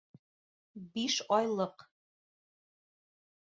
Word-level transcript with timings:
Биш 0.95 1.19
айлыҡ. 1.39 1.87